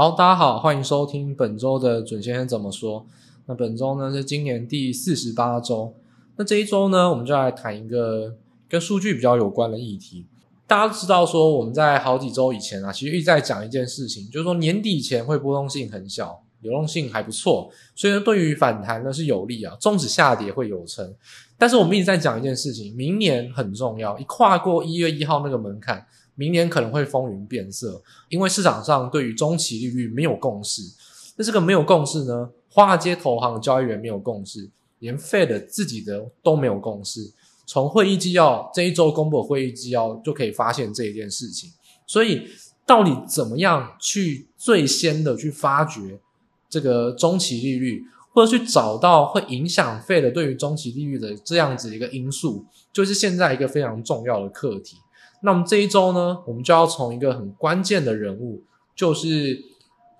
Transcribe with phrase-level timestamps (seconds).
[0.00, 3.04] 好，大家好，欢迎收听本周的准先生怎么说。
[3.44, 5.94] 那本周呢是今年第四十八周。
[6.36, 8.34] 那这一周呢，我们就来谈一个
[8.66, 10.24] 跟数据比较有关的议题。
[10.66, 19.76] 大家都知道说，我们在好几周以前啊，其实一直在讲一件事情，就是说年底前会波动性很小，流动性还不错，所以，对于反弹呢是有利啊。
[19.78, 21.14] 纵使下跌会有撑，
[21.58, 26.06] 但是我们一直在讲一件事情，明年很重要，一跨过一月一号那个门槛。
[26.40, 30.80] 明年可能会风云变色，因为市场上对于中期利率没有共识。
[31.36, 32.48] 那这个没有共识呢？
[32.70, 37.30] 华尔街投行交易员没有共识，连 Fed 自己的都没有共识。
[37.66, 41.70] 从会议纪要这一周公布的会议纪要就可以发现这一件事情。
[42.06, 42.48] 所以，
[42.86, 46.18] 到底怎么样去最先的去发掘
[46.70, 48.02] 这个中期利率，
[48.32, 52.64] 或者去找到会影响 Fed 对于中期利率的这样子一个因素，
[52.94, 54.96] 就是现在一个非常重要的课题。
[55.42, 58.62] 那么这一周呢，我们就要从一个很关键的人物，
[58.94, 59.64] 就是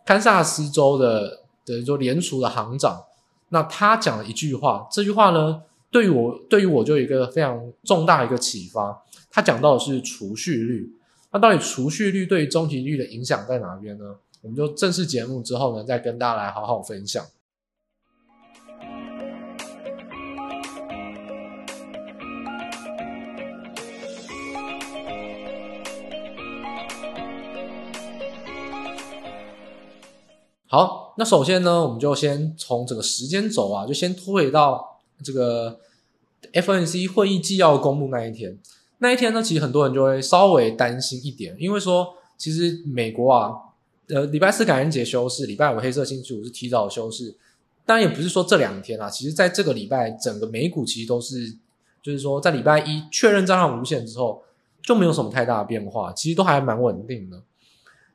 [0.06, 3.04] 堪萨斯州的等于说联储的行长，
[3.50, 9.02] 那他讲了一句话，这句话呢，对于我对于我就有一个非常重大一个启发。
[9.30, 10.92] 他讲到的是储蓄率，
[11.30, 14.16] 那到底储蓄率对于中期率的影响在哪边呢？
[14.42, 17.24] 我们就正式节目之后呢，再跟大家来好好分享。
[30.72, 35.80] 好，那首先呢，我们就先从这个时间轴啊，就先拖回到这个
[36.52, 38.56] F N C 会议纪要公布那一天。
[38.98, 43.52] 那一天呢，其实很多人就会稍微担心一点，因为说其实美国啊，
[44.10, 47.34] 呃，礼拜四感恩节休市，礼拜五黑色星期五是提早休市。
[47.84, 51.52] 当然也不是说这两天啊，其实在这个礼拜整个美股其实都是，
[52.00, 54.44] 就是说在礼拜一确认账上无限之后，
[54.80, 57.42] 就没有什么太大的变化，其实都还蛮稳定的。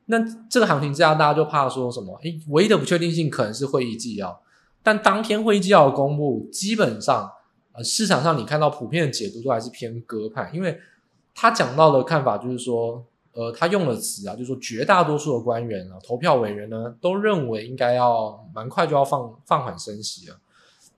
[0.07, 2.15] 那这个行情之下，大家就怕说什么？
[2.21, 4.39] 诶，唯一的不确定性可能是会议纪要，
[4.83, 7.27] 但当天会议纪要公布，基本上，
[7.71, 10.77] 呃，市场上你看到普遍的解读都还是偏鸽派，因为
[11.33, 13.03] 他讲到的看法就是说，
[13.33, 20.37] 呃，他用的词啊，就是说绝大多数的官员啊，投票委员呢，都认为应该要蛮快就要放放缓升息了。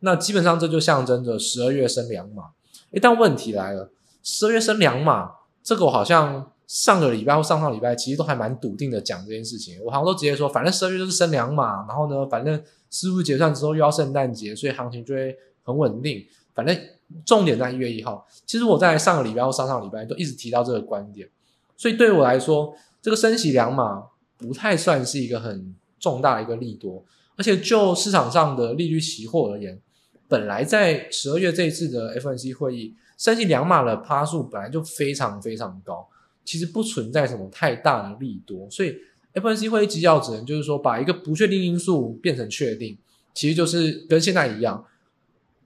[0.02, 2.50] 那基本上这就象征着十二月升两码。
[2.92, 3.90] 诶，但问题来了，
[4.22, 5.32] 十二月升两码，
[5.64, 6.52] 这个我好像。
[6.68, 9.82] 上个礼拜或上上礼拜，其实都还蛮笃定的讲这件事情。
[9.84, 12.62] 我好像都直接说，反正十二月就是升两码，然后呢，反正
[12.92, 15.34] 师傅结算之后又要圣诞节，所以行情就会
[15.64, 16.26] 很稳定。
[16.54, 16.78] 反正
[17.26, 18.28] 重点在一月一号。
[18.46, 21.30] 其实我在上个礼拜或上上礼拜都一直提到这个观点，
[21.78, 24.04] 所以对我来说，这个升息两码
[24.38, 27.06] 不太算是一个很重大的一个利多。
[27.38, 29.80] 而且就市场上的利率期货而言，
[30.28, 36.10] 本来在十二月这一次的 FNC 会议，升息两码的趴数本来就非常非常高。
[36.48, 38.96] 其实不存在什么太大的利多，所以
[39.34, 42.98] F N C 会议纪要只能就是说把一个不确定因素变成确定，
[43.34, 44.86] 其实就是跟现在一样。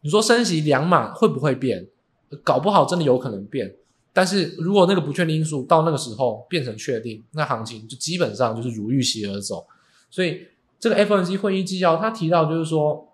[0.02, 1.88] 你说升息两码会不会变？
[2.44, 3.76] 搞不好真的有可能变。
[4.12, 9.68] 但是如果那个不确定因素到那个时候变成确定，那行情就基本上就是如预期而走。
[10.10, 10.48] 所以
[10.80, 13.08] 这个 F N C 会议纪要他提到就是说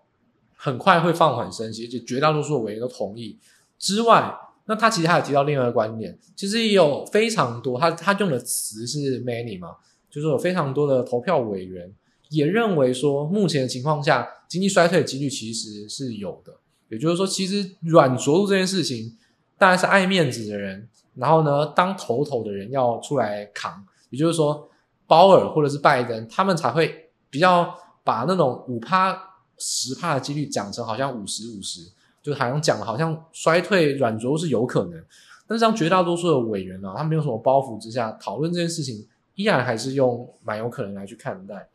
[0.55, 3.37] 很快会放缓升息，而且绝大多数委员都同意
[3.77, 4.33] 之外。
[4.67, 9.69] 那他其实还有提到另外一个观点，其实也有非常多，他他用的词是 many 嘛，
[10.09, 11.91] 就是有非常多的投票委员
[12.29, 16.53] 也认为说，目前的情况下，经济衰退的几率其实是有的。
[16.89, 19.17] 也就是说，其实软着陆这件事情，
[19.57, 23.85] 当然是爱面子的人，然后呢，当头头的人要出来扛。
[24.09, 24.69] 也就是说，
[25.05, 27.73] 鲍尔或者是拜登，他们才会比较
[28.03, 29.17] 把那种五趴
[29.57, 31.81] 十趴的几率讲成好像五十五十。
[32.27, 35.01] 就好像讲好像衰退软着陆是有可能，
[35.47, 41.69] 但是让绝大多数的委员呢、啊，他没有什么包袱之下讨论这件事情，依然还是用蛮有可能来去看待。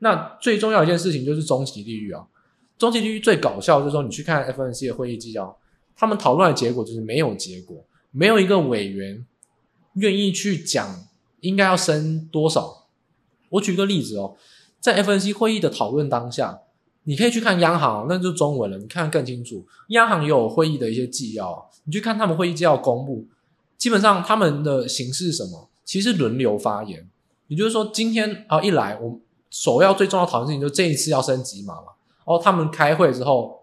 [0.00, 2.26] 那最重要一件事情就是中期利率啊，
[2.76, 5.56] 中期利率最搞笑就是说，你去看 FNC 的会议纪要，
[5.94, 9.24] 他们讨论的结果就是没有结果，没有一个委员
[9.94, 11.06] 愿意去讲
[11.38, 12.88] 应该要升多少。
[13.50, 14.34] 我举个例子哦，
[14.80, 16.62] 在 FNC 会议的讨论当下。
[17.08, 19.66] 你可以去看央行，那就是中文了，你看更清楚。
[19.88, 23.24] 央行也有会议的一些纪要，你去看他们会议纪要公布，
[23.78, 25.70] 基本上他们的形式是什么？
[25.86, 27.08] 其实轮流发言。
[27.46, 29.18] 也就是说，今天啊一来，我
[29.48, 31.86] 首要最重要讨论事情就这一次要升几码嘛。
[32.18, 33.62] 然后他们开会之后，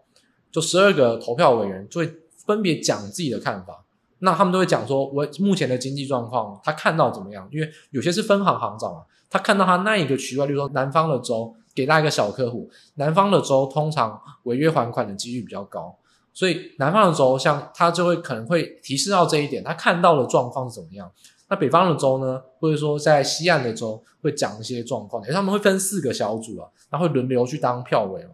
[0.51, 2.11] 就十二个投票委员就会
[2.47, 3.85] 分别讲自己的看法。
[4.17, 7.47] 那他们都会讲说，我目前的经济状况，他看到怎么样？
[7.51, 11.55] 因为有些是分行行长嘛，他看到他那一个区块，例如说南方的州。
[11.75, 15.95] 给大家一个小客户，南方的州通常违约还款的几率比较高，
[16.33, 21.11] 所以南方的州像他就会可能会提示到这一点，他看到的状况是怎么样？
[21.47, 28.31] 那北方的州呢，或者说在西岸的州会讲一些状况，因为他们会分四个小组啊，然后会轮流去当票委嘛。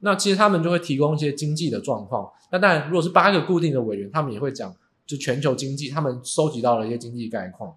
[0.00, 2.30] 那其实他们就会提供一些经济的状况。
[2.50, 4.74] 那当然，如果是八个固定的委员，他们也会讲
[5.04, 7.74] 就全球经济，他们收集到了一些经济概况。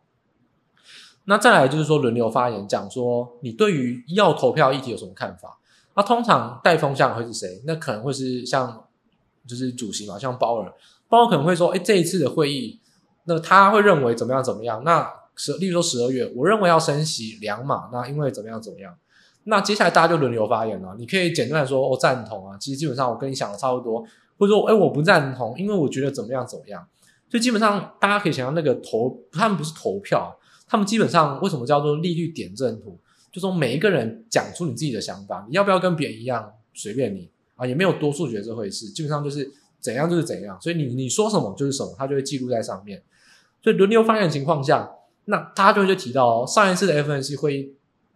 [1.29, 5.59] 那再来就是说轮流发言，讲说你对于要投票议题有什么看法？
[5.95, 7.61] 那通常带风向会是谁？
[7.67, 8.85] 那可能会是像
[9.45, 10.73] 就是主席嘛，像鲍尔，
[11.07, 12.79] 鲍尔可能会说，哎，这一次的会议。
[13.25, 14.83] 那他会认为怎么样怎么样？
[14.83, 18.95] 那十，例如说十二月，我认为要升息两码，那因为怎么样怎么样？
[19.43, 20.95] 那接下来大家就轮流发言了。
[20.97, 24.03] 你可以简单的说，我、哦、赞同啊，其实基本上我跟你想的差不多，
[24.39, 26.83] 或者说，哎，我不赞同，因为我觉得怎么样怎么样。
[27.29, 30.35] 所以基本上大家可以想象，那个投他们不是投票，
[30.69, 32.97] 他们基本上为什么叫做利率点阵图？
[33.31, 40.59] 就说每一个人讲出你自己的想法，你要不要跟别人一样，随便你啊，也没有多数决这回事，基本上就是怎样就是怎样。
[40.61, 43.01] 所以你你说什么就是什么，他就会记录在上面。
[43.63, 44.89] 所以轮流发言的情况下，
[45.25, 47.73] 那他就会提到哦，上一次的 FNC 会议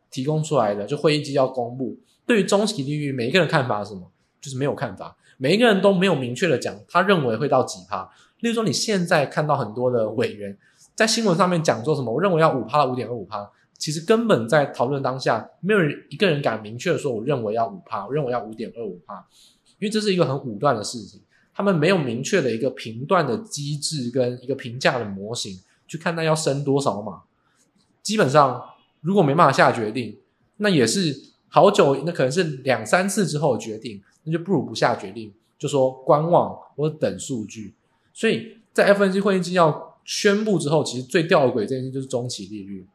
[0.09, 4.11] 提供出来的就会议纪要公布，对于中期利率每一个人看法是什么？
[4.41, 8.09] 就是没有看法，每一个人都没有明确的讲他认为会到几趴。
[8.39, 10.57] 例如说，你现在看到很多的委员
[10.95, 19.25] 在新闻上面讲说什么，我认为要五趴到五点二五趴，其实根本在讨论当下，没有人一个人敢明确的说我认为要五趴，我认为要五点二五趴，
[19.79, 21.21] 因为这是一个很武断的事情。
[21.55, 27.21] 他们没有明确的一个评断的机制跟一个评价的模型去看待要升多少码，
[28.01, 28.63] 基本上
[29.01, 30.17] 如果没办法下决定，
[30.57, 31.15] 那也是
[31.49, 37.75] 好久，那可能是两三次之后的决定，那就不如不下决定，就说观望或者等数据。
[38.13, 42.88] 所以在 F N C 会议纪要宣布之后，其实最吊诡这件事就是中期利率，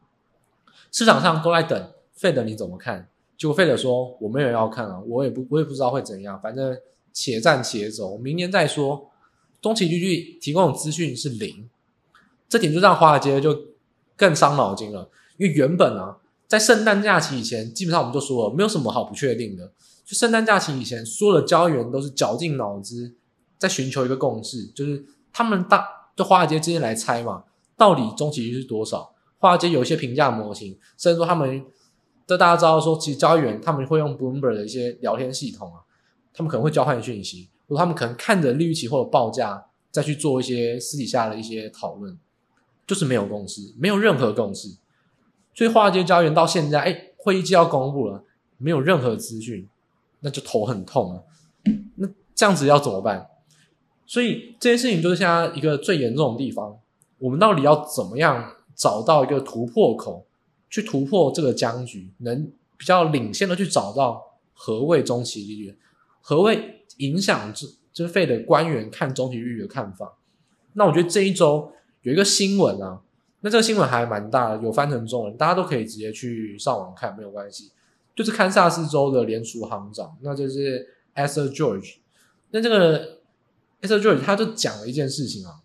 [0.93, 3.08] 市场上都在等 Fed 你怎么看？
[3.37, 6.76] 结果 Fed 说我没有要看啊，我也不我也不知道会怎样，反正。
[7.10, 9.10] 且战且走，明年再说。
[9.60, 11.69] 中期利率提供的资讯是零，
[12.49, 13.60] 这点就让华尔街就
[14.14, 15.10] 更伤脑筋了。
[15.37, 19.72] 因为原本啊，在圣诞假期以前，基本上我们就说了，没有什么好不确定的。
[20.05, 23.12] 就圣诞假期以前，所有的交易员都是绞尽脑汁
[23.58, 25.84] 在寻求一个共识，就是他们大
[26.19, 27.44] 就华尔街之间来猜嘛，
[27.76, 29.15] 到底中期是多少？
[29.38, 31.65] 华尔街有一些评价模型，甚至说他们，
[32.26, 35.82] 这大家知道说，其实交易员他们会用 Bloomberg 的一些聊天系统啊。
[36.35, 42.19] 他们可能会交换讯息，或者他们可能看着利率期货的报价，再去做一些私底下的一些讨论，
[42.85, 44.76] 就是没有共识，没有任何共识。
[45.55, 48.25] 所以华尔街交易员到现在，哎，会议纪要公布了，
[48.56, 49.69] 没有任何资讯，
[50.19, 51.23] 那就头很痛啊。
[51.94, 53.29] 那这样子要怎么办？
[54.08, 56.76] 所以这件事情就是现在一个最严重的地方。
[57.19, 60.26] 我们到底要怎么样找到一个突破口，
[60.70, 65.76] 去突破这个僵局，能比较领先的去找到何谓中期利率？
[66.22, 70.16] 何谓影响这这费的官员看中期利率的看法？
[70.72, 71.70] 那我觉得这一周
[72.00, 73.02] 有一个新闻啊，
[73.40, 77.72] 那这个新闻还蛮大的，有翻成中文，大家都可以直接去上网看，没有关系。
[78.16, 81.96] 就是堪萨斯州的联储行长，那就是 Esther George。
[82.50, 83.18] 那这个
[83.80, 85.60] e s t e r George 他就讲了一件事情啊，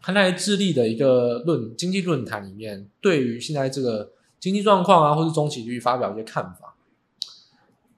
[0.00, 6.74] 他在智利的一个论经济论坛里面，对于现在这个经济状况啊，或是中期利率发表一些看法。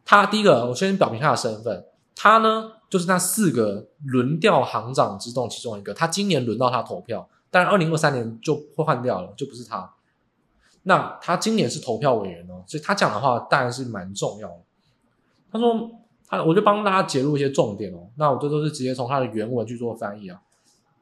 [0.04, 1.86] 他第一个，我先表明他的身份。
[2.14, 5.94] 他呢，就是那四个轮调行长之中其中一个。
[5.94, 9.94] 他今年轮到他投票，当然二零二三年就会换掉了，就不是他。
[10.82, 14.58] 那他今年是投票委员哦，所以他讲的话当然是蛮重要的。
[15.50, 15.90] 他说
[16.42, 18.08] 我就帮大家揭露一些重点哦。
[18.16, 20.40] 那我这都是直接从他的原文去做翻译啊。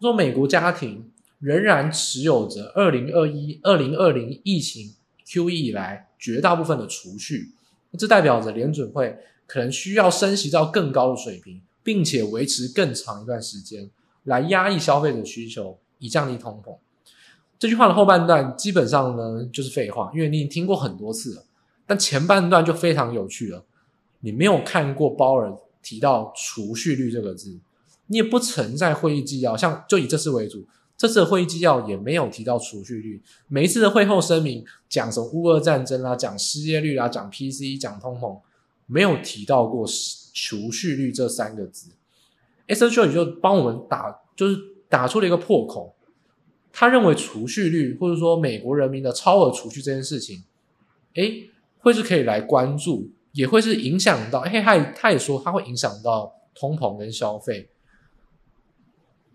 [0.01, 4.95] 说美国家庭仍然持有着二零二一、二零二零疫情
[5.27, 7.53] QE 以来绝大部分的储蓄，
[7.99, 9.19] 这代表着联准会。
[9.45, 13.91] 可能需要升息到更高的水平，并且维持更长一段时间，
[14.23, 16.75] 来压抑消费者需求，以降低通膨。
[17.59, 21.45] 这句话的后半段基本上呢就是废话，因为你已经听过很多次了。
[21.87, 23.63] 但前半段就非常有趣了，
[24.23, 27.61] 你没有看过鲍尔提到储蓄率这个字，
[28.07, 33.23] 你也不存在会议纪要，像就以这次为主，这次的会议纪要也没有提到储蓄率。
[33.47, 38.41] 每一次的会后声明讲什么乌俄战争啦，讲失业率啦，讲 P C，讲通膨。
[38.87, 39.87] 没有提到过
[40.35, 41.93] 储蓄率这三个字
[42.67, 45.95] s h o 就帮我们打，就是打出了一个破口。
[46.73, 50.43] 他认为储蓄率或者说美国人民的超额储蓄这件事情，
[51.15, 51.49] 诶，
[51.79, 54.41] 会是可以来关注，也会是影响到。
[54.43, 57.69] 嘿，他他也说他会影响到通膨跟消费。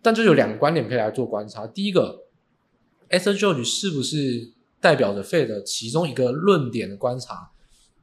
[0.01, 1.68] 但就有两个观点可以来做观察。
[1.68, 2.24] 第一个
[3.10, 3.34] ，S.
[3.34, 7.51] George 是不是代表着 Fed 的其中一个论点的观察？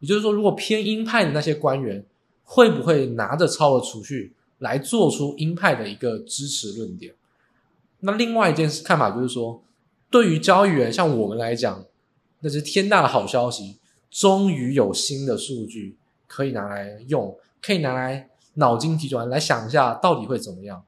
[0.01, 2.05] 也就是说，如果偏鹰派的那些官员
[2.43, 7.15] 会不会拿着超额储蓄来做出鹰派的一个支持论点？
[8.01, 9.63] 那另外一件事看法就是说，
[10.11, 11.87] 对于交易员像我们来讲，
[12.41, 13.79] 那是天大的好消息，
[14.15, 15.97] 终于有新的数据
[16.29, 20.85] 可以拿来用，可以拿来脑筋急转弯来想一下到底会怎么样。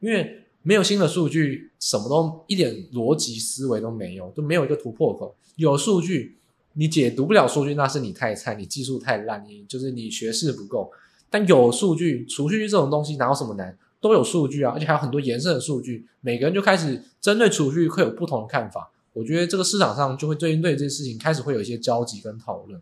[0.00, 5.34] 因为没有新的数据，什么都一点逻辑思维都没有，都没有一个突破口。
[5.56, 6.36] 有数据，
[6.74, 10.92] 你解读不了数据，那是你太菜，你技术太烂，你就是你学识不够。
[11.30, 13.78] 但有数据，储蓄这种东西哪有什么难？
[14.02, 18.90] 都有数据啊，而且还有很多延伸的数据，每个人就开始针对储蓄会有不同的看法。
[19.12, 22.80] 我觉得这个市场上就会对对这件事情开始会有一些交集跟讨论。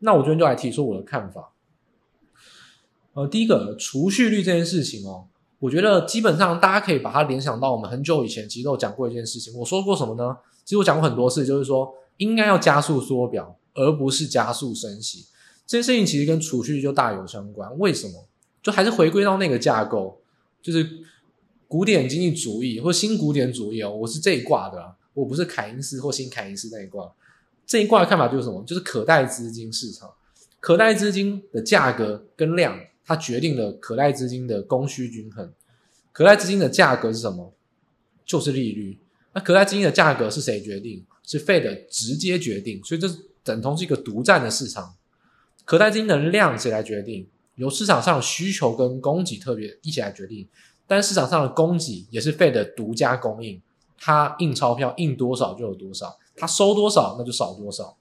[0.00, 1.52] 那我这边就来提出我的看法。
[3.14, 5.26] 呃，第一个储蓄率这件事情哦，
[5.58, 9.52] 我觉得基本上大家可以把它联想到我们很久以前其实都讲过一件事情。
[9.58, 10.36] 我说过什么呢？
[10.64, 15.26] 其实我讲过很多次，就是说应该要加速缩表，而不是加速升息。
[15.66, 17.76] 这件事情其实跟储蓄率就大有相关。
[17.78, 18.26] 为什么？
[18.62, 20.20] 就还是回归到那个架构。
[20.60, 20.84] 就是
[21.68, 27.10] 古典经济主义或新古典主义哦，我是这一挂的，我不是凯因斯或新凯因斯那一挂。
[27.66, 28.62] 这一挂的看法就是什么？
[28.64, 30.10] 就是可贷资金市场，
[30.60, 35.52] 可贷资金的价格跟量，它决定了可贷资金的供需均衡。
[36.12, 37.52] 可贷资金的价格是什么？
[38.24, 38.98] 就是利率。
[39.32, 41.04] 那可贷资金的价格是谁决定？
[41.24, 43.08] 是 Fed 直接决定，所以这
[43.42, 44.94] 等同是一个独占的市场。
[45.64, 47.26] 可贷资金的量谁来决定？
[47.56, 50.46] 由市场上的需求跟供给特别一起来决定，
[50.86, 53.60] 但市场上的供给也是 Fed 的独家供应，
[53.98, 57.96] 它印钞票印多少就有多少，它收多少那就少多少。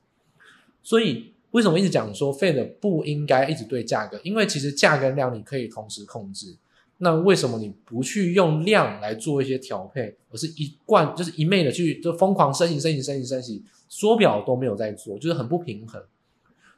[0.83, 4.19] 所以为什么一直讲说 Fed 不应该一直对价格？
[4.23, 6.55] 因为其实价跟量你可以同时控制。
[6.97, 16.01] 那为什么你不去用量来做一些调配，而是一贯就是一昧的去就疯狂升息、升息、升息、升息，缩表都没有在做，就是很不平衡。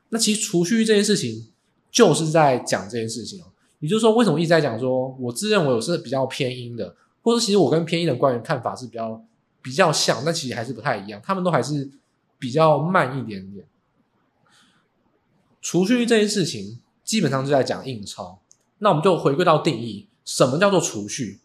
[0.09, 1.47] 那其实储蓄这件事情。
[1.89, 3.45] 就是在讲这件事情哦，
[3.79, 6.95] 也就是说，为什么一直在讲说，我自认为我是比较偏鹰的，
[7.27, 9.21] 或者其实我跟偏鹰的官员看法是比较
[9.61, 11.91] 比较像，但其实还是不太一样，他们都还是
[12.39, 13.65] 比较慢一点点。
[15.61, 18.39] 储蓄这件事情基本上就在讲印钞，
[18.77, 21.41] 那我们就回归到定义，什么叫做储蓄？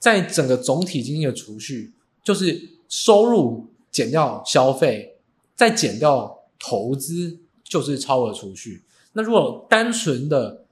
[0.00, 1.92] 在整个总体经济的储蓄，
[2.24, 5.16] 就是收入减掉消费，
[5.54, 8.82] 再减掉投资，就是超额储蓄。
[9.12, 10.64] 那如果单纯的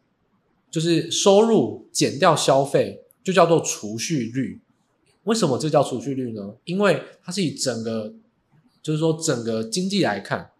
[0.69, 4.61] 就是收入减掉消费，就叫做储蓄率。
[5.25, 6.55] 为什么这叫储蓄率呢？
[6.65, 8.13] 因为它是以整个，
[8.83, 10.51] 就是说整个经济来看，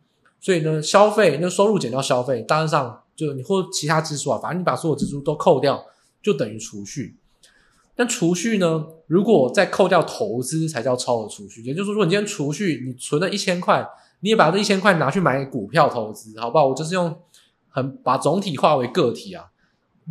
[0.41, 5.85] 所以呢，消费那收入减掉消费，当然上就你或其他支出啊，反正你把所有支出都扣掉，
[6.23, 7.17] 就等于储蓄。
[7.97, 11.63] 但储蓄呢，如果再扣掉投资，才叫超额储蓄。
[11.63, 13.87] 也就是说，如果你今天储蓄，你存了一千块，
[14.21, 16.69] 你也把这一千块拿去买股票投资，好不好？
[16.69, 17.17] 我就是用。
[17.73, 19.45] 很把总体化为个体啊，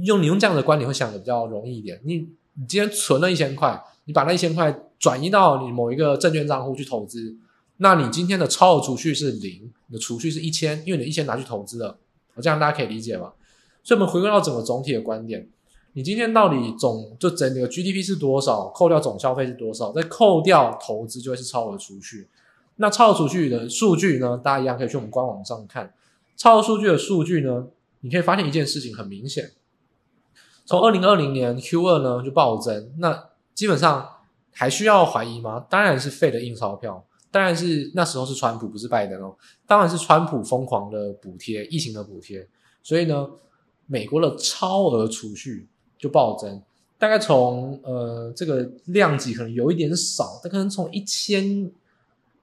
[0.05, 1.99] 用你用这样的观点会想的比较容易一点。
[2.05, 2.25] 你
[2.59, 7.35] 你今天存了一千块，你把那一千块转移到你某一个证券账户去投资，
[7.77, 11.97] 那你今天的超额储蓄是零，你的储蓄是一千，因为你一千拿去投资了。
[12.35, 13.31] 我这样大家可以理解吗？
[13.81, 15.47] 所以我们回归到整个总体的观点，
[15.93, 18.67] 你今天到底总就整个 GDP 是多少？
[18.75, 19.93] 扣掉总消费是多少？
[19.93, 22.27] 再扣掉投资就会是超额储蓄。
[22.75, 24.37] 那超额储蓄的数据呢？
[24.37, 25.93] 大家一样可以去我们官网上看。
[26.35, 27.67] 超额数据的数据呢，
[28.01, 29.51] 你可以发现一件事情很明显，
[30.69, 34.07] 从二零二零年 Q 二呢就暴增，那基本上
[34.51, 35.65] 还需要怀疑吗？
[35.67, 39.35] 当然是废的印钞票，当然是那时候是川普不是拜登哦，
[39.65, 42.47] 当然是川普疯狂的补贴，疫情的补贴，
[42.83, 43.27] 所以呢，
[43.87, 46.61] 美国的超额储蓄就暴增，
[46.99, 51.71] 大概从呃这个量级可能有一点少，但可能从一千，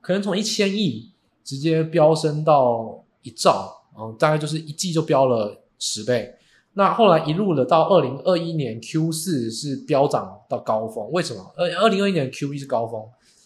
[0.01, 1.13] 可能从一千亿
[1.45, 3.73] 直接飙升到一兆。
[3.97, 6.36] 嗯，大概就是一季就飙了十倍，
[6.79, 11.51] 那后来一路的到二零二一年 Q 四是飙涨到高峰，为什么？
[11.57, 13.03] 二二零二一年 Q 一是高峰，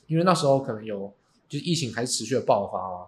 [0.08, 1.12] 因为那时候可能有
[1.48, 3.06] 就是疫情还是持续的爆发嘛。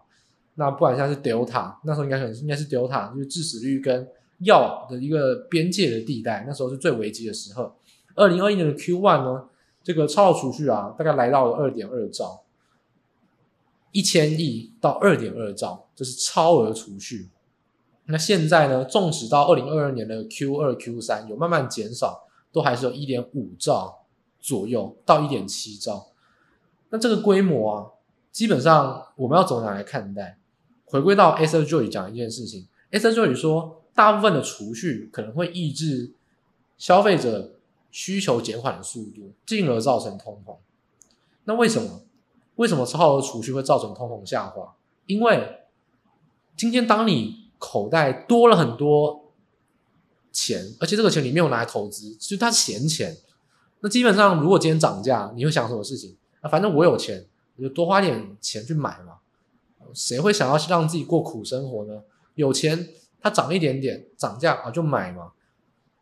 [0.54, 4.06] 那不管像是 Delta，那时候应该可能应该是 Delta，就是致死率跟
[4.38, 7.74] 药的一个边界的地带，那时候是最危机的时候。
[8.14, 9.48] 二零二一年的 Q one 呢，
[9.82, 12.44] 这个超额储蓄啊，大概来到了二点二兆。
[13.90, 17.28] 一千亿到二点二兆，这是超额储蓄。
[18.06, 18.84] 那现在呢？
[18.84, 24.04] 纵使到二零二二年的 Q 二、Q 三有慢慢减少，都还是有一点五兆
[24.40, 26.08] 左右到一点七兆。
[26.90, 27.86] 那这个规模啊，
[28.30, 30.38] 基本上我们要怎么来看待？
[30.84, 36.12] 回归到 Acer Joy 讲一件事情，Acer Joy 说，大部分的储蓄可能会抑制
[36.76, 37.54] 消费者
[37.90, 40.56] 需求减缓的速度，进而造成通膨。
[41.44, 42.02] 那为什么？
[42.56, 44.74] 为什么超额储蓄会造成通膨下滑？
[45.06, 45.60] 因为
[46.54, 49.32] 今天当你口袋多了很多
[50.32, 53.16] 钱，而且这个钱你没有拿来投资，就是它闲钱。
[53.80, 56.50] 那基本上，如果今天涨价，你会想什么事情啊？
[56.50, 57.24] 反正我有钱，
[57.56, 59.18] 我就多花点钱去买嘛。
[59.94, 62.02] 谁会想要让自己过苦生活呢？
[62.34, 62.88] 有钱，
[63.20, 65.32] 它涨一点点，涨价啊就买嘛。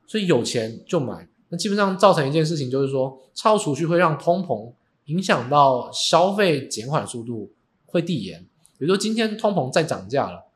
[0.07, 4.73] 所以有钱就买，那基本上造成一件事情就是说，超储蓄会让通膨
[5.05, 7.53] 影响到消费减缓速度
[7.87, 8.47] 会递延。
[8.79, 10.50] 比如说今天通膨再涨价了，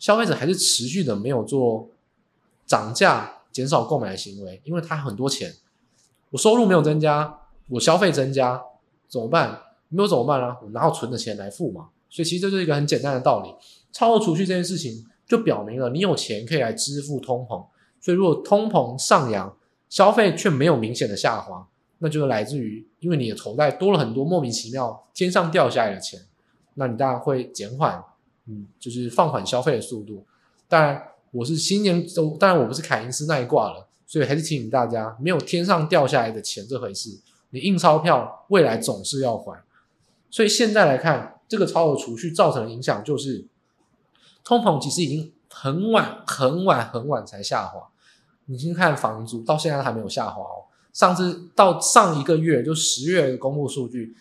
[0.00, 1.88] 消费者还是持续的没有做
[2.66, 5.54] 涨价减少购买的行为，因为他很多钱，
[6.30, 7.38] 我收入没有增加，
[7.68, 8.60] 我消费增加
[9.06, 9.60] 怎么办？
[9.88, 10.56] 没有怎么办呢？
[10.62, 11.90] 我拿我存的钱来付嘛？
[12.08, 13.54] 所以其实这是一个很简单的道理，
[13.92, 17.64] 超额储蓄这件事情就表明了你有钱可以来支付通膨。
[18.00, 19.54] 所以如果通膨上扬，
[19.88, 26.20] 消费却没有明显的下滑，那就是来自于因为你的口袋多了很多莫名其妙天上掉下来的钱，
[26.74, 28.02] 那你当然会减缓，
[28.50, 30.24] 嗯，就是放缓消费的速度。
[30.68, 39.62] 当然我是新年都，当然我不是凯因斯那一挂了，所以还是提醒大家，没有天上掉下来的钱这回事，你印钞票未来总是要还。
[40.30, 41.36] 所以现在来看。
[41.50, 43.44] 这个超额储蓄造成的影响就是，
[44.44, 47.88] 通膨其实已经很晚、很晚、很晚才下滑。
[48.44, 50.70] 你先看房租，到现在还没有下滑哦。
[50.92, 54.14] 上次到上一个月，就十月公布数据，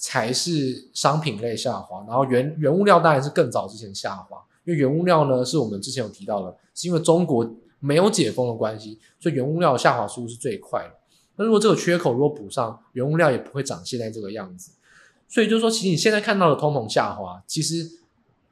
[0.00, 2.02] 才是商品类下滑。
[2.08, 10.94] 然后原原物料当然是更早之前下滑，因为原物料呢是我们之前有提到的，是因为中国没有解封的关系，所以原物料下滑速度是最快的。
[11.36, 14.72] 那如果这个缺口如果补上，原物料也不会长现在这个样子。
[15.28, 17.88] 所以就是说，其实你现在看到的通膨下滑，其实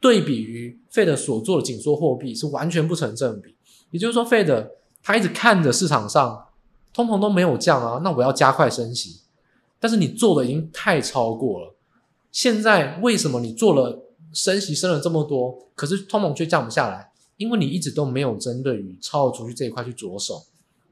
[0.00, 3.56] 对比于 Fed 所做的紧缩货币是完全不成正比。
[3.90, 4.68] 也就是说，Fed
[5.02, 6.46] 他一直看着市场上
[6.92, 9.20] 通膨都没有降啊，那我要加快升息。
[9.80, 11.74] 但是你做的已经太超过了。
[12.30, 17.10] 现在为什么你做了升息升了这么多，可是通膨却降不下来？
[17.36, 20.42] 因为你一直都没有针对于超额储蓄这一块去着手。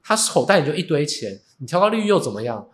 [0.02, 2.68] 他口袋里就一堆钱，你调高利率又怎么样？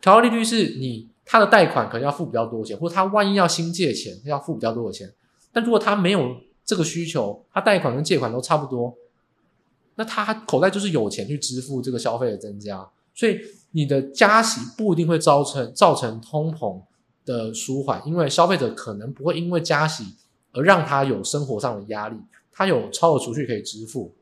[0.00, 1.08] 调高利率是你。
[1.30, 5.12] 他的贷款可能要付比较多钱，或者他万一要新借钱，要付比较多的钱。
[5.52, 8.96] 但如果他没有这个需求，他贷款跟借款都差不多，
[9.96, 12.88] 那他口袋就是有钱去支付这个消费的增加。
[13.18, 13.40] 所以
[13.72, 16.80] 你的加息不一定会造成造成通膨
[17.24, 20.04] 的舒缓，因为消费者可能不会因为加息
[20.52, 22.16] 而让他有生活上的压力，
[22.52, 24.14] 他有超额储蓄可以支付。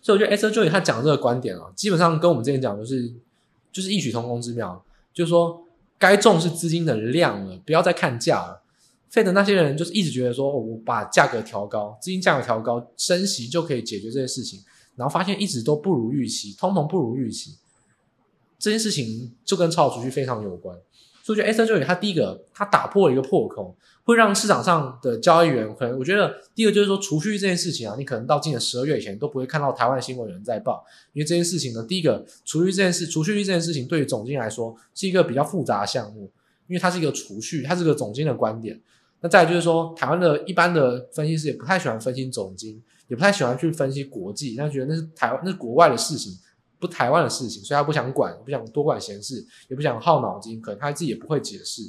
[0.00, 0.48] 所以我觉得 S.
[0.52, 0.68] J.
[0.68, 3.12] 他讲这个观点啊，基本上跟我们之前讲的是
[3.72, 5.66] 就是异曲同工之妙，就是说。
[6.00, 8.62] 该重视资金的量了，不要再看价了。
[9.10, 14.64] 费的那些人就是一直觉得说，我把价格调高，资金价格调高，升息就可以解决这些事情，
[14.96, 17.58] 然后发现一直都不如预期，通膨不如预期，
[18.60, 20.76] 这件事情就跟超额储蓄非常有关。
[21.24, 23.76] 所以我觉得 Esther Joy 他第一个，他打破了一个破口。
[24.02, 36.22] 会让市场上的交易员可能，我觉得第一个就是说，储蓄这件事情啊，你可能到今年十二月以前都不会看到台湾新闻有人在报，因为这件事情呢，第一个储蓄这件事，储蓄率这件事情对于总经来说是一个比较复杂的项目，
[36.66, 38.80] 因为它是一个储蓄，它是个总经的观点。
[39.20, 46.32] 那再就是说，台湾的一般的分析师也不太喜欢分析总经，也不太喜欢去分析国际，他觉得那是台湾，那是国外的事情，
[46.80, 51.82] 不台湾的事情，所以他不想管，不想多管闲事，也不想耗脑筋，可能他自己也不会解释。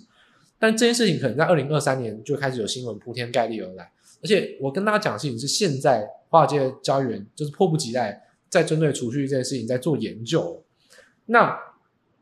[0.60, 10.64] 但这件事情可能在二零二三年就开始有新闻铺天盖地而来，而且我跟大家讲的事情是，现在华尔街交易员就是迫不及待在针对储蓄这件事情在做研究。
[11.26, 11.58] 那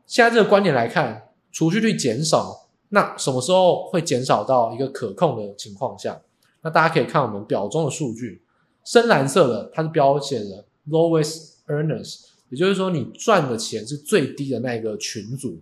[0.06, 6.22] 现在这个观点来看，储蓄率减少，那什么时候会减少到一个可控的情况下？
[6.62, 8.42] 那大家可以看我们表中的数据，
[8.84, 15.58] 深蓝色的它是标写的 lowest earners，也就是说你赚的钱是最低的那一个群组，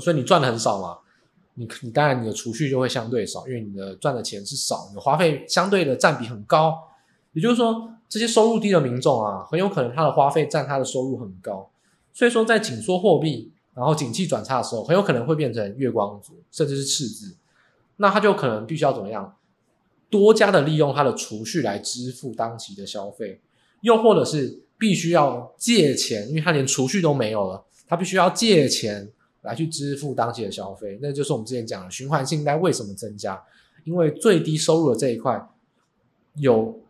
[0.00, 0.98] 所以你赚的很少嘛。
[1.54, 6.76] 你你当然你的储蓄就会相对少，因为你的赚的钱是少，你的花费相对的占比很高。
[7.32, 11.68] 也就是说，这些收入低的民众啊，很有可能他的花费占他的收入很高。
[12.12, 17.36] 所以说，在紧缩货币，然后景气转差的时候，很有可能会变成月光族，甚至是赤字。
[17.96, 19.36] 那他就可能必须要怎么样，
[20.08, 23.40] 多加的利用他的储蓄来支付当期的消费，
[23.80, 29.10] 又或者是必须要借钱，因为他连储蓄都没有了，他必须要借钱。
[29.42, 33.40] 来去支付当期的消费，那就是我们之前讲的循环信贷为什么增加？
[33.84, 35.40] 因为最低收入的这一块
[36.34, 36.82] 有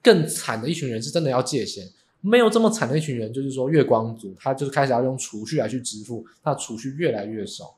[0.00, 1.86] 更惨的一群人是真的要借钱，
[2.20, 7.74] 没有这么惨的一群人就是说月光族，他就是开始要用储蓄来去支付，他储蓄越来越少。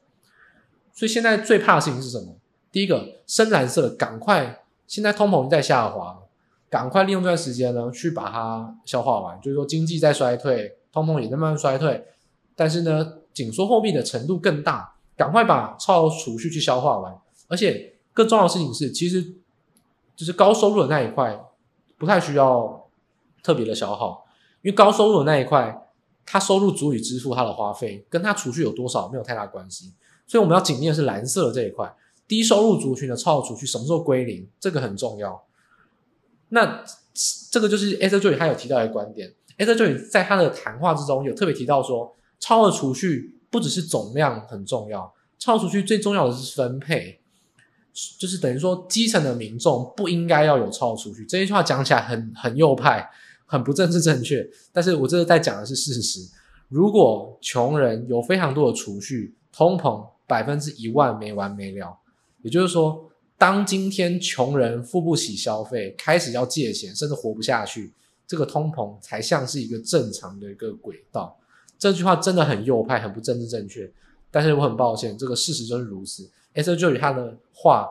[0.93, 2.37] 所以现在最怕的事情是什么？
[2.71, 6.23] 第一个深蓝色的，赶快，现在通膨在下滑，
[6.71, 9.41] 赶快利用这段时间呢去把它消化完。
[9.41, 12.05] 就是说经济在衰退，通膨也在慢慢衰退，
[12.55, 13.15] 但是呢。
[13.35, 17.17] 紧缩货币的程度更大，赶快把超额储蓄去消化完。
[17.47, 19.23] 而且更重要的事情是，其实
[20.17, 21.41] 就是高收入的那一块
[21.97, 22.89] 不太需要
[23.41, 24.27] 特别的消耗，
[24.63, 25.87] 因为高收入的那一块，
[26.27, 29.93] 他收入足以支付他的花费，跟他储蓄有多少没有太大关系。
[30.27, 31.95] 所以我们要紧念是蓝色的这一块，
[32.27, 35.41] 低收入族群的超额储蓄什么时候归零，这个很重要。
[36.51, 36.85] 那
[37.51, 47.21] 这个就是 Esther Joy 他有提到一个观点，Esther Joy 在他的谈话之中有特别提到说，超额储蓄不只是总量很重要，超额储蓄最重要的是分配，
[48.19, 51.27] 就是等于说基层的民众不应该要有超额储蓄。
[51.27, 53.09] 这一句话讲起来很很右派，
[53.47, 56.21] 很不政治正确，但是我这是在讲的是事实。
[56.69, 61.99] 如果穷人有非常多的储蓄，通膨百分之一万没完没了，
[62.43, 67.92] 也就是说，当今天穷人付不起消费，开始要借钱，甚至活不下去，
[68.27, 71.38] 这个通膨才像是一个正常的一个轨道。
[71.79, 73.88] 这句话真的很右派，很不政治正确，
[74.33, 76.29] 但是我很抱歉，这个事实就是如此。
[76.55, 76.77] S.
[76.77, 76.98] J.
[76.98, 77.88] 他的话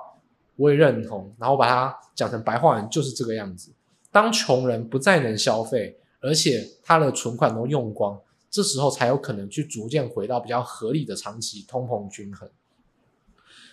[0.57, 3.71] 我也认同，然后把它讲成白话文就是这个样子。
[4.11, 8.19] 当穷人不再能消费，而且他的存款都用光。
[8.49, 12.49] 这时候才有可能去逐渐回到比较合理的长期通膨均衡，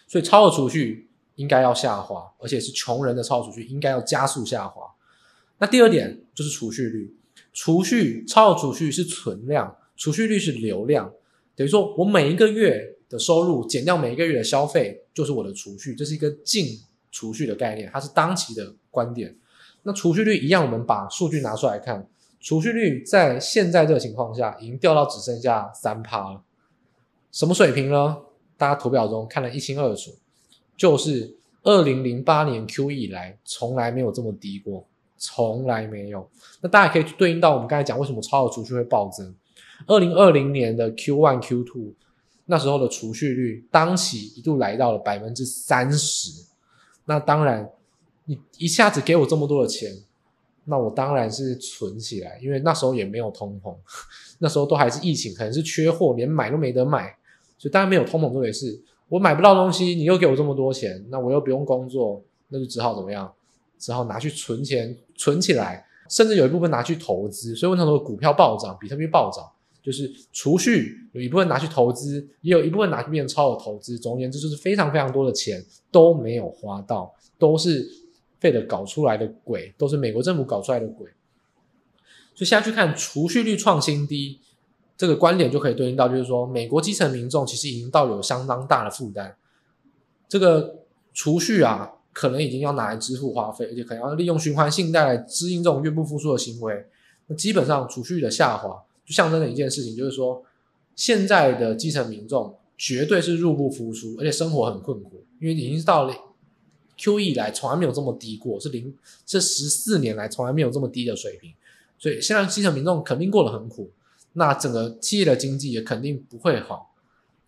[0.06, 4.82] 所以超额储蓄应该要下滑，而且是穷人的超储蓄应该要加速下滑。
[5.58, 7.16] 那第二点就是储蓄率，
[7.52, 11.12] 储蓄超储蓄是存量，储蓄率是流量，
[11.54, 19.36] 等于说我每一个月的收入减掉每一个月的消费就是我的储蓄，这是一个净储蓄的概念，它是当期的观点。
[19.82, 22.08] 那储蓄率一样，我们把数据拿出来看。
[22.40, 26.42] 储蓄率在现在这个情况下已经掉到只剩下三趴了，
[27.32, 28.18] 什么水平呢？
[28.58, 30.10] 大家图表中看得一清二楚，
[30.76, 36.28] 就是二零零八年 QE 以来从来没有这么低过，从来没有。
[36.60, 39.34] 那大家可以去对应到我们刚才讲为什么超额储蓄会暴增。
[39.86, 41.94] 二零二零年的 Q one、Q two，
[42.46, 46.44] 那时候的储蓄率当期一度来到了百分之三十，
[47.06, 47.68] 那当然
[48.24, 49.92] 你一下子给我这么多的钱。
[50.66, 53.76] 那我当然是存起来，因为那时候也没有通膨，
[54.40, 57.14] 那时候都还是疫情，可能是缺货，连买都没得买，
[57.58, 58.82] 所以当然没有通膨这回事。
[59.08, 63.32] 我买不到东西，你又给我这么多钱，那我又不用工作，那就只好怎么样？
[63.78, 67.54] 只好拿去存钱，存起来，甚至有一部分拿去投资。
[67.54, 69.44] 所以为什么股票暴涨，比特币暴涨？
[69.82, 73.98] 就是储蓄有一部分拿去投资，也有一部分拿去变成超额投资。
[73.98, 78.04] 总而言之，就是非常非常多的钱都没有花到，都是。
[78.40, 81.08] 费的搞出来的鬼都是美国政府搞出来的鬼，
[82.34, 84.38] 所以现在去看储蓄率创新低
[84.96, 89.36] 这个观点就可以对应到，就是说美国基层民众其实已经到有相当大的负担，
[90.28, 90.76] 这个
[91.12, 96.86] 储蓄啊可能已经要拿来支付花费，而且可能要利用循环信贷来支应这种越不敷出的行为。
[97.26, 100.42] 那基本上储蓄的下滑就象征了一件事情，就是说
[100.94, 106.14] 现在的基层民众绝对是入不敷出，而且生活很困苦，因为已经到了。
[106.96, 108.94] QE 以来从来没有这么低过，是零
[109.26, 111.52] 这十四年来从来没有这么低的水平，
[111.98, 113.90] 所以现在基层民众肯定过得很苦，
[114.34, 116.94] 那整个企业的经济也肯定不会好。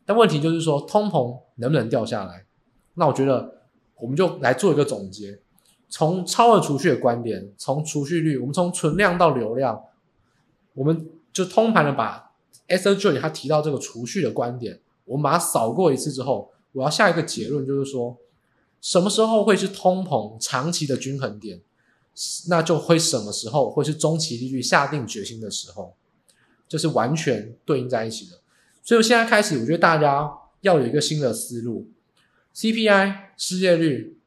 [0.04, 2.44] 但问题就是说，通膨能不能掉下来？
[2.94, 3.62] 那我觉得
[4.00, 5.38] 我们就来做一个总结，
[5.88, 9.82] 从超额储蓄的观点，从储蓄率，我们从存量到流量，
[10.74, 12.32] 我们就通盘的把
[12.68, 18.16] Esther Joy 他提到这个储蓄的观点，我们把它扫过一次之后，我要下一个结论就是说。
[18.78, 21.60] 什么时候会是通膨长期的均衡点？
[22.48, 25.96] 那就会什么时候会是中期利率下定决心的时候，
[26.68, 28.38] 这是完全对应在一起的。
[28.82, 31.90] 所以我现在开始，我觉得大家要有一个新的思路
[32.54, 34.18] ：CPI、失业率，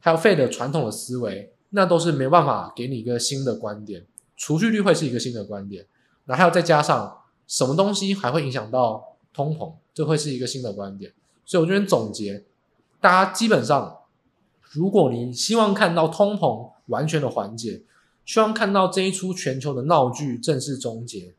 [0.00, 4.06] 还有 Fed 的传统的思维，那都是没办法给你一个新的观点。
[4.36, 5.86] 储蓄率会是一个新的观点，
[6.24, 11.12] 然后还有再加上什么东西还会影响到通膨，这会是一个新的观点。
[11.44, 12.44] 所以我这边总结。
[12.98, 13.98] 大家基本上，
[14.62, 17.82] 如果你希望看到通膨完全的缓解，
[18.24, 21.34] 希望看到这一出全球的闹剧正式终结，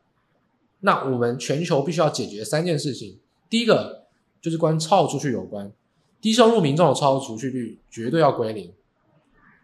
[0.80, 3.18] 那我们全球必须要解决三件事情。
[3.50, 4.06] 第一个
[4.40, 5.72] 就是关超额储蓄有关，
[6.20, 8.72] 低收入民众的超额储蓄率绝对要归零。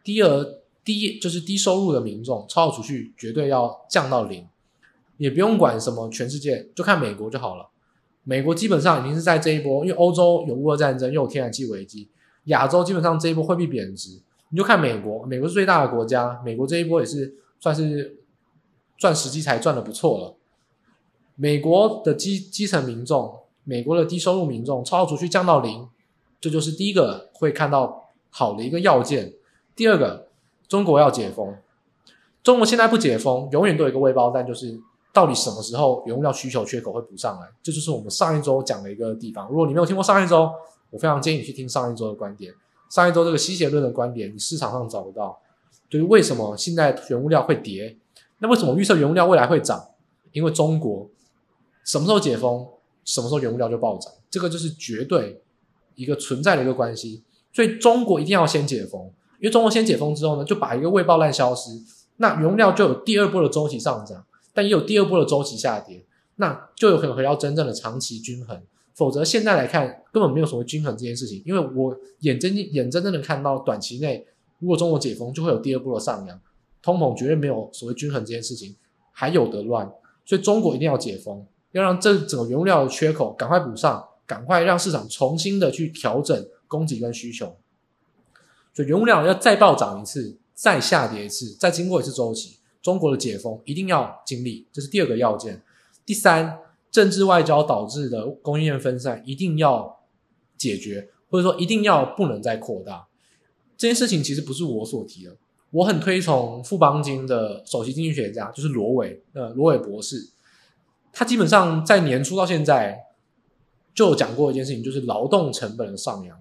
[0.02, 0.44] 第二，
[0.84, 4.46] 低就是低收入的民众超额储蓄绝对要降到零，
[5.16, 7.70] 也不用管什么全世界，就看美国就好了。
[8.24, 12.08] 美国基本上已经是在这一波，因为欧洲有乌俄战争，又有天然气危机，
[12.44, 18.16] 亚洲基本上这一波货币贬值，你就看美国，美国是最大的国家，美国这一波也是算是
[18.96, 20.36] 赚时机才赚的不错了。
[21.36, 25.88] 美国的基基层民众，美国的低收入民众，超额储蓄降到零，
[26.40, 29.32] 这就是第一个会看到好的一个要件。
[29.76, 30.28] 第二个，
[30.68, 31.56] 中国要解封，
[32.42, 34.80] 中国现在不解封，永远都有一个未爆弹，就是。
[35.14, 37.46] 到底什么时候原物料需求缺口会补上来？
[37.62, 39.48] 这就是我们上一周讲的一个地方。
[39.48, 40.50] 如果你没有听过上一周，
[40.90, 42.52] 我非常建议你去听上一周的观点。
[42.90, 45.38] 上一周这个吸血论的观点，你市场上找不到。
[45.88, 47.96] 就是为什么现在原物料会跌？
[48.38, 49.86] 那为什么预测原物料未来会涨？
[50.32, 51.08] 因为中国
[51.84, 52.66] 什么时候解封？
[53.04, 55.42] 什么时候原物料就暴涨，这个就是绝对
[55.94, 57.22] 一个存在的一个关系。
[57.52, 59.06] 所以中国一定要先解封，
[59.38, 61.70] 因为中国先解封之后呢，就把一个未爆烂消失，
[62.16, 66.04] 那原料就有第二波的周期上涨，但也有第二波的周期下跌，
[66.36, 68.60] 那就有可能回到真正的长期均衡。
[68.94, 74.26] 否则现在来看根本没有所谓均衡这件事情，因为我眼睁眼眼睁睁的看到短期内
[74.60, 76.40] 如果中国解封就会有第二波的上扬，
[76.80, 78.74] 通膨绝对没有所谓均衡这件事情，
[79.12, 79.92] 还有得乱。
[80.24, 87.56] 所以中国一定要解封，要让这整个原物料的缺口赶快补上，赶快让市场重新的去调整供给跟需求。
[88.72, 95.64] 所以原物料要再暴涨一次，再下跌一次，再经过一次周期，中国的解封一定要经历，这是第二个要件。
[96.06, 96.60] 第三，
[96.92, 100.04] 政治外交导致的供应链分散一定要
[100.56, 103.08] 解决，或者说一定要不能再扩大。
[103.76, 105.36] 这件事情其实不是我所提的。
[105.72, 110.30] 我很推崇富邦金的首席经济学家，就是罗伟，呃，罗伟博士。
[111.14, 113.04] 他基本上在年初到现在
[113.94, 116.36] 就有讲过一件事情，就是劳动成本的上扬。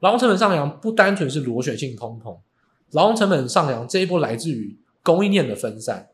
[0.00, 2.36] 劳动成本上扬不单纯是螺旋性通膨，
[2.92, 6.08] 劳动成本上扬这一波来自于供应链的分散。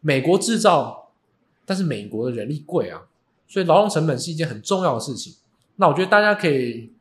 [0.00, 1.08] 美国制造，
[1.66, 3.02] 但是美国的人力贵啊，
[3.48, 5.34] 所以劳动成本是一件很重要的事情。
[5.76, 6.92] 那我觉得大家可以，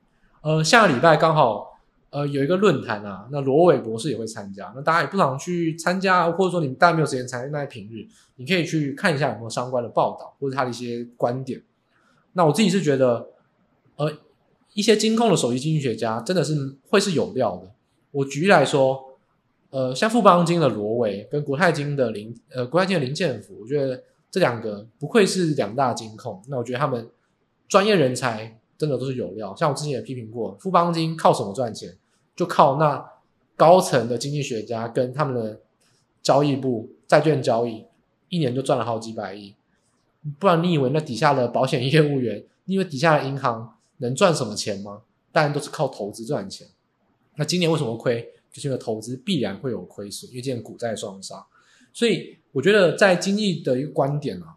[0.42, 1.73] 呃，下个礼拜刚好。
[2.14, 4.72] 呃，有一个论坛啊，那罗伟博士也会参加。
[4.76, 11.60] 那大家也不常去参加，或者说你们大家没有时间参加，那在平日你可以去看一下有没有相关的报道或者他的一些观点。
[12.34, 13.30] 那我自己是觉得，
[13.96, 14.14] 呃，
[14.76, 17.72] 一些金控的首席经济学家真的是会是有料的。
[18.12, 19.18] 我举例来说，
[19.72, 26.40] 呃，像富邦金的罗伟跟国泰金的林，呃，国泰金的林建福，我觉得这两个不愧是两大金控。
[26.48, 27.10] 那我觉得他们
[27.68, 29.56] 专业人才真的都是有料。
[29.56, 31.98] 像我之前也批评过，富邦金靠什么赚钱？
[32.36, 33.12] 就靠那
[33.56, 35.62] 高层的经济学家跟他们的
[36.24, 37.86] 交易部债券交易，
[38.30, 39.54] 一年就赚了好几百亿。
[40.40, 45.02] 不然你以为那底下的保险业务员，你以为底下的银行能赚什么钱吗？
[45.32, 46.68] 当然都是靠投资赚钱。
[47.36, 48.28] 那今年为什么亏？
[48.52, 51.46] 就是因为投资必然会有亏损，因为今年股债双杀。
[51.92, 54.56] 所以我觉得在经济的一个观点啊，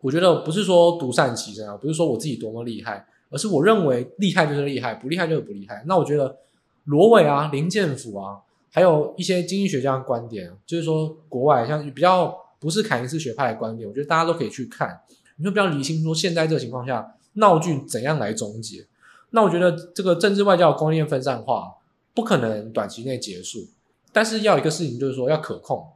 [0.00, 5.82] 我觉得不是说独善其身啊，不是说我自己多么厉害，而是我认为厉害就是厉害，不厉害就是不厉害。
[5.86, 6.36] 那我觉得。
[6.84, 8.40] 罗伟啊，林建甫啊，
[8.70, 15.00] 还有一些经济学家的观点，就是说国外像比较不是凯恩斯学派的观点，我觉得大家都可以去看，
[15.36, 18.86] 你就比较理清说现在这个情况下闹剧怎样来终结。
[19.30, 21.74] 那我觉得这个政治外交供应链分散化
[22.14, 23.68] 不可能短期内结束，
[24.12, 25.86] 但是要一个事情就是说要可控，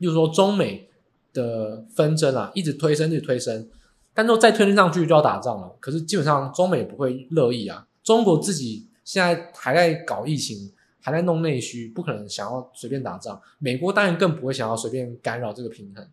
[0.00, 0.88] 就是说中美
[1.34, 3.68] 的纷争啊一直推升，一直推升，
[4.14, 5.76] 但是再推升上去就要打仗了。
[5.78, 8.86] 可是基本上中美也不会乐意啊，中国自己。
[9.06, 13.40] 现在还在搞疫情，还在弄内需，不可能想要随便打仗。
[13.60, 16.04] 美国当然更不会想要随便干扰这个平衡。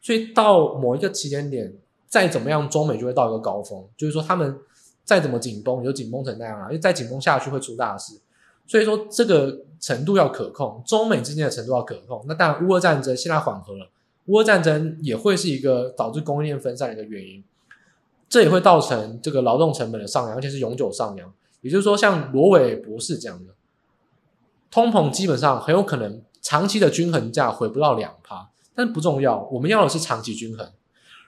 [0.00, 1.74] 所以到某一个期间点，
[2.06, 3.84] 再怎么样，中美就会到一个高峰。
[3.96, 4.56] 就是说，他们
[5.04, 8.16] 再怎么紧绷，也就紧绷成那样啊，因为再紧绷下去会出大事。
[8.64, 12.24] 所以说，这个程度要可控，中美之间的程度要可控。
[12.28, 13.90] 那当然，乌俄战争现在缓和了，
[14.26, 17.42] 乌俄战争也会是一个导致供应链分散的一个原因。
[18.28, 21.32] 这也会造成这个劳动成本的上扬，而且是永久上扬。
[21.60, 23.54] 也就是说，像罗伟博士讲的，
[24.70, 30.70] 通膨基本上很有可能长期的均衡价回不到两趴，但不重要，我们要的是长期均衡。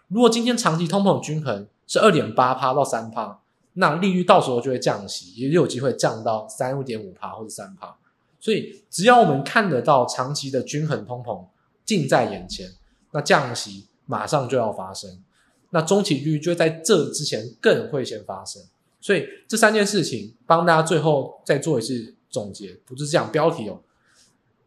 [0.09, 3.41] 如果今天长期通膨均衡是二点八趴到三趴，
[3.75, 7.97] 那利率到时候就会降息，也有机会降到三点五趴或者三趴。
[8.41, 11.45] 所以，只要我们看得到长期的均衡通膨
[11.85, 12.71] 近在眼前，
[13.13, 15.23] 那降息马上就要发生，
[15.71, 18.63] 那中期利率就会在这之前更会先发生。
[19.09, 23.81] 所以这三件事情帮大家最后再做一次总结，不是这样标题哦。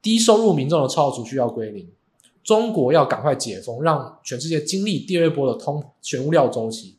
[0.01, 1.87] 低收入民众的超额储蓄要归零，
[2.43, 6.97] 中国要赶快解封，让全世界经历第二波的通全物料周期。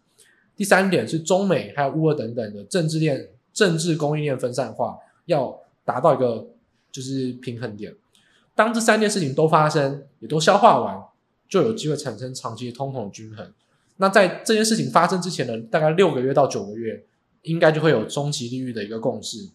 [0.54, 6.46] 第三点是中美还有乌俄等等的政治链、政治供应链分散化，要达到一个
[6.92, 7.92] 就是平衡点。
[8.54, 10.96] 当这三件事情都发生，也都消化完，
[11.48, 13.52] 就有机会产生长期通膨均衡。
[13.96, 17.04] 那在这件事情发生之前的大概六个月到九个月。
[17.42, 19.50] 应该就会有中期利率的一个共识，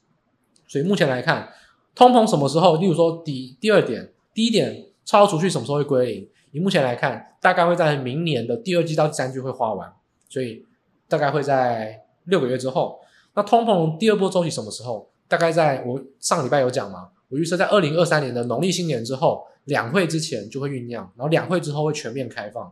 [0.67, 1.54] 所以目前来看，
[1.95, 2.78] 通膨什么时候？
[2.78, 6.30] 例如说第第二点，第一点，超额储蓄什么时候会归零？
[6.52, 9.91] 以目前来看，大概会在明年的第二季到第三季会花完，
[10.28, 10.65] 所以
[11.08, 13.00] 大概会在六个月之后。
[13.36, 15.10] 那通膨第二波周期什么时候？
[15.30, 22.71] 大概在我上礼拜有讲嘛，我预测在二零二三年的农历新年之后，两会之前就会酝酿，然后两会之后会全面开放，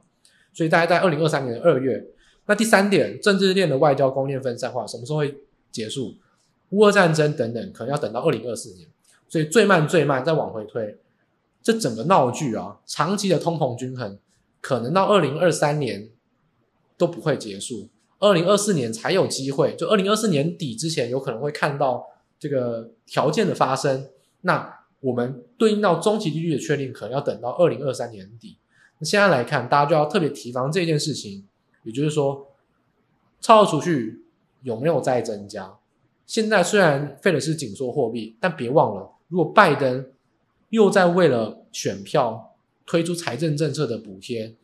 [0.54, 2.06] 所以大概在二零二三年的二月。
[2.47, 5.38] 那第三点，政治链的外交供应链分散化什么时候会
[5.71, 6.15] 结束？
[6.69, 8.88] 乌俄战争等等，可能要等到二零二四年，
[9.27, 10.97] 所以最慢最慢再往回推，
[11.62, 14.17] 这整个闹剧啊，长期的通膨均衡
[14.62, 16.10] 可能到二零二三年
[16.97, 22.05] 都不会结束，二零二四年才有机会，就二零二四年底之前有可能会看到
[22.39, 24.08] 这个条件的发生。
[24.41, 28.58] 那我们对应到中期利率的确定，可能要等到二零二三年底。
[28.99, 31.47] 那现在来看，大家就要特别提防这件事情，
[31.86, 32.48] 也就是说，
[33.39, 34.26] 超额储蓄
[34.63, 35.78] 有没有在增加？
[36.26, 40.08] 现在虽然费的是紧缩货币，但别忘了，如果拜登
[40.69, 44.56] 又在为了选票推出财政政策的补贴，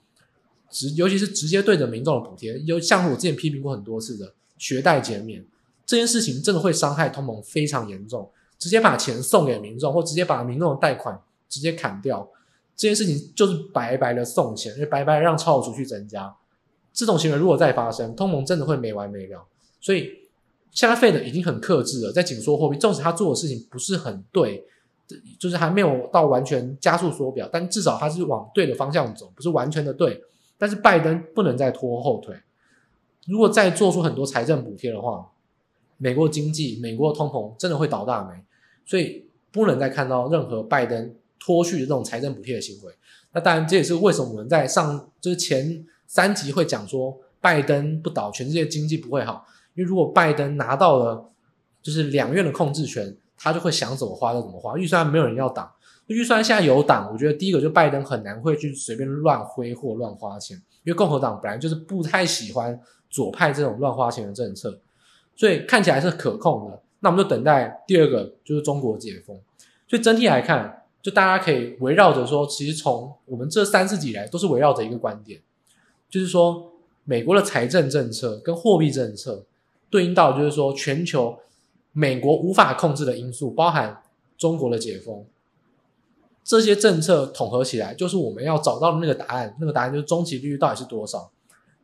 [0.69, 5.45] 直尤其是直接对着民众的补贴，有像我之前批评过很多次的学贷减免，
[5.85, 12.27] 这件事情真的会伤害通膨非常严重，直接把钱送给民众，或直接把民众的贷款直接砍掉，
[12.75, 16.35] 这件事情就是白白的送钱，因为白白让超额储蓄增加。
[16.93, 19.45] 这种行为如果再发生，通膨真的会没完没了。
[19.79, 20.09] 所以
[20.71, 24.63] 现在 Fed 已经很克制了，在紧缩货币，纵使他做的事情不是很对，
[25.39, 30.21] 就是还没有到完全加速缩表，但至少他是往对的方向走，不是完全的对。
[30.57, 32.35] 但是拜登不能再拖后腿，
[33.25, 35.31] 如果再做出很多财政补贴的话，
[35.97, 38.35] 美国经济、美国的通膨真的会倒大霉，
[38.85, 42.93] 所以不能再看到任何拜登脱序的这种财政补贴的行为。
[43.33, 49.45] 那当然，这也是为什么我们在上就是前三集会讲说，拜登不倒，全世界经济不会好。
[49.75, 51.31] 因为如果拜登拿到了
[51.81, 55.71] 就是两院的控制权，他就会想怎么花就怎么花，预算没有人要挡。
[56.07, 62.77] 预算现在有挡，我觉得第一个就拜登很难会去随便乱挥霍、乱花钱，因为共和党本来就是不太喜欢
[63.09, 64.81] 左派这种乱花钱的政策，
[65.33, 66.81] 所以看起来是可控的。
[66.99, 69.39] 那我们就等待第二个，就是中国解封。
[69.87, 75.39] 所以整体来看，就大家可以围绕着说，其实从我们这三四集来都是围绕着一个观点，
[76.11, 79.45] 就是说美国的财政政策跟货币政策
[79.89, 81.39] 对应到，就是说全球
[81.91, 84.03] 美国无法控制的因素，包含
[84.37, 85.25] 中国的解封。
[86.43, 89.55] 这些政策统合起来，就是我们要找到的那个答案。
[89.59, 91.31] 那个答案就是中期利率到底是多少？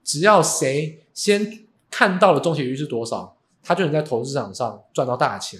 [0.04, 5.60] 只要谁先看到了中期利率是多少，他就能在投资市场上赚到大钱。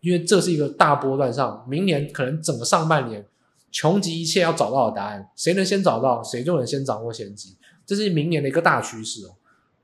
[0.00, 3.26] 因为这是一个大波段上，明年可能整个上半年
[3.70, 5.28] 穷极一切要找到的答案。
[5.34, 7.56] 谁能先找到，谁就能先掌握先机。
[7.86, 9.30] 这是明年的一个大趋势哦。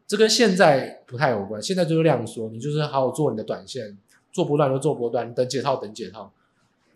[0.07, 1.63] 这跟现在不太有关。
[1.63, 3.97] 现在就是量缩，你就是好好做你的短线，
[4.33, 6.31] 做波段就做波段，等解套等解套。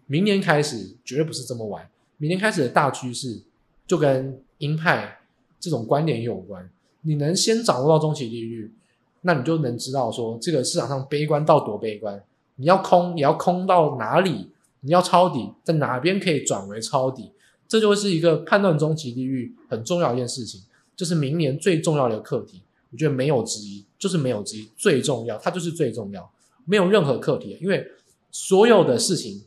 [0.06, 1.88] 明年开始绝对不是这么玩。
[2.18, 3.40] 明年开始的大趋势
[3.86, 5.20] 就跟鹰派
[5.58, 6.68] 这种观点有关。
[7.02, 8.74] 你能先掌握到中期利率，
[9.22, 12.22] 那你就能知道说这个市场上悲观到多悲观。
[12.56, 14.50] 你要空，你要空到哪里？
[14.80, 17.32] 你要抄底，在哪边可以转为抄底？
[17.66, 20.60] 这就是一个判断中期利率很重要一件事情，
[20.96, 22.62] 这是明年最重要的课题。
[22.90, 26.32] 我觉得没有之一，就是没有之一，最重要，它就是最重要，
[26.64, 27.86] 没有任何课题，因为
[28.30, 29.44] 所有的事情。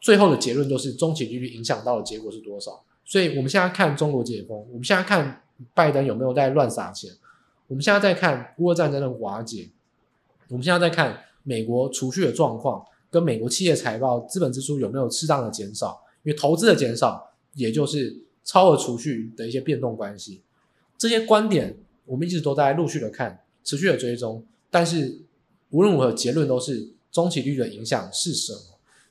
[0.00, 2.84] 最后的结论就是中期利率影响到的结果是多少？
[3.04, 5.42] 所以我们现在看中国解封，我们现在看
[5.74, 7.10] 拜登有没有在乱撒钱，
[7.66, 9.68] 我们现在在看乌俄战争的瓦解，
[10.48, 20.40] 我们现在在看美国储蓄的状况，跟美国企业财报资本支出有没有适当的减少，因为投资的减少，也就是超额储蓄的一些变动关系。
[20.98, 25.20] 这些观点我们一直都在陆续的看，持续的追踪，但是
[25.70, 28.58] 无论如何结论都是中期率的影响是什么？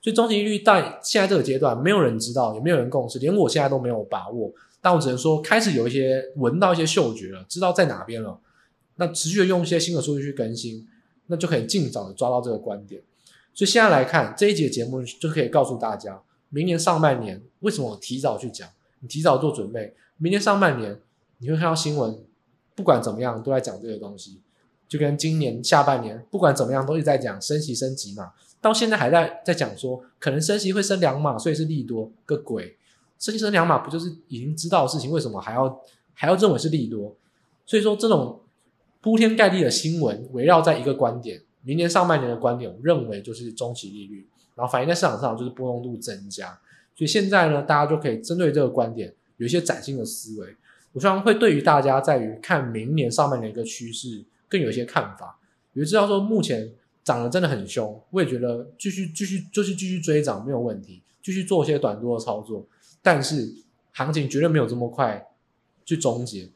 [0.02, 4.52] 所以中期利率在现在这个阶段，没有人知道，也没有人共识，连我现在都没有把握。
[4.80, 8.40] 但我只能说，开始有一些闻到一些嗅觉了，知道在哪边了。
[8.96, 10.88] 那持续的用一些新的数据去更新，
[11.28, 13.02] 那就可以尽早的抓到这个观点。
[13.54, 18.70] 所以现在来看这一集的节目，就可以告诉大家，明年上半年为什么我提早去讲，
[19.02, 19.96] 你提早做准备。
[20.18, 21.00] 明年上半年
[21.40, 22.20] 你会看到新闻，
[22.76, 24.42] 不管怎么样都在讲这个东西，
[24.88, 28.34] 就跟今年下半年不管怎么样都是在讲升息升级嘛。
[28.60, 32.76] 到现在还在在讲说，可能升息会升两码，所以是利多个鬼。
[33.20, 35.12] 升息升两码不就是已经知道的事情？
[35.12, 35.82] 为什么还要
[36.14, 37.16] 还要认为是利多？
[37.66, 38.42] 所以说这种
[39.02, 46.60] 铺天盖地的新闻围绕在一个观点，明年上半年的观点，我认为就是中期利率，然后反映在市场上就是波动度增加。
[46.96, 50.56] 所以现在呢，大家就可以针对这个观点有一些崭新的思维。
[50.94, 55.40] 我希望会对于大家在于看明年上半年一个趋势更有一些看法。
[55.74, 56.72] 也知道说目前。
[57.08, 62.68] 涨得真的很凶，我也觉得继续继续就是继续追涨没有问题，继续做一些短多的操作，
[63.02, 63.50] 但是
[63.94, 65.26] 行情绝对没有这么快
[65.86, 66.50] 去终结，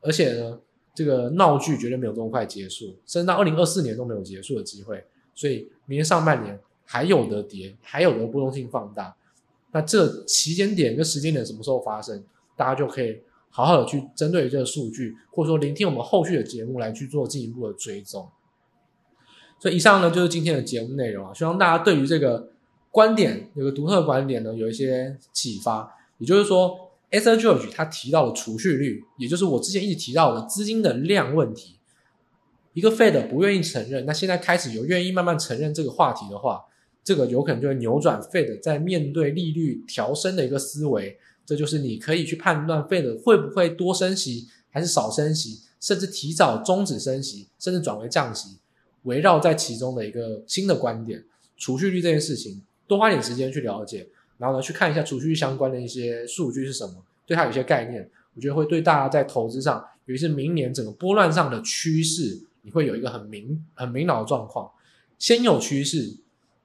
[0.00, 0.60] 而且呢，
[0.94, 9.16] 这个闹剧绝对没有这么快结束，甚至到二零二四年都没有结束的机会，所以明年上半年还有得跌，还有得波动性放大，
[9.72, 12.22] 那这期间点跟时间点什么时候发生，
[12.54, 13.20] 大家就可以
[13.50, 18.28] 好好的去针对这个数据，或者说聆听我们后续的节目来去做进一步的追踪。
[19.60, 22.50] 所以以上呢就是今天的节目内容啊，希望大家对于这个
[22.92, 25.96] 观点有个独特的观点呢有一些启发。
[26.18, 27.30] 也就是说，S.
[27.30, 27.38] N.
[27.38, 31.78] George 他提到的储蓄率，也就是我之前一直提到的资金的量问题，
[32.72, 36.64] 一个 Fed 不愿意承认，那现在开始有愿意慢慢承认这个话题的话，
[37.04, 41.18] 这个有可能就会扭转 Fed 在面对利率调升的一个思维。
[41.48, 48.58] 这就是你可以去判断 Fed 会不会多升息，还是少升息，甚至提早终止升息，甚至转为降息，
[49.04, 51.24] 围绕在其中的一个新的观点。
[51.56, 64.70] 储蓄率这件事情，多花点时间去了解，然后呢，去看一下储蓄率相关的一些数据是什么，对它有些概念，我觉得会对大家在投资上，尤其是明年整个波乱上的趋势，你会有一个很明很明朗的状况。
[65.18, 66.14] 先有趋势，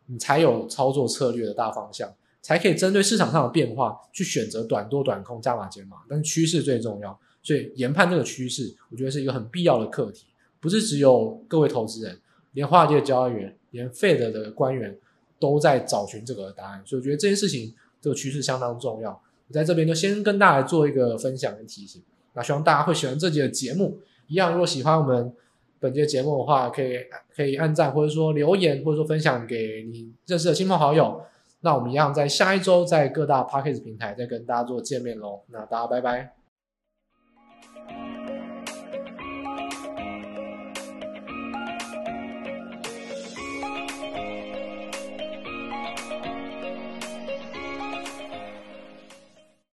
[0.07, 2.13] 你才有操作策略的大方向。
[2.43, 10.25] 才可以针对市场上的变化去选择短多短空加码减码，但是趋势最重要，所以研判这个趋势，我觉得是一个很必要的课题，
[10.59, 12.19] 不是只有各位投资人，
[12.51, 14.97] 连华尔街的交易员，连 Fed 的官员
[15.39, 19.11] 都在找寻这个答案，所以我觉得这件事情这个趋势相当重要。
[19.47, 23.99] 我在这边就先跟大家做一个分享跟提醒，那希望大家会喜欢这集的节目。
[24.27, 25.33] 一样，如果喜欢我们
[25.79, 26.97] 本节节目的话，可以
[27.33, 31.21] 可以按赞或者说留言，或者说分享给你认识的亲朋好友。
[31.63, 35.43] 那我们一样在下一周在各大 Podcast 平台再跟大家做见面喽。
[35.47, 36.42] 那大家拜拜。